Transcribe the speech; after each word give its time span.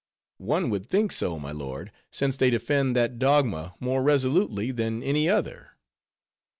"One 0.39 0.71
would 0.71 0.89
think 0.89 1.11
so, 1.11 1.37
my 1.37 1.51
lord, 1.51 1.91
since 2.09 2.35
they 2.35 2.49
defend 2.49 2.95
that 2.95 3.19
dogma 3.19 3.75
more 3.79 4.01
resolutely 4.01 4.71
than 4.71 5.03
any 5.03 5.29
other. 5.29 5.73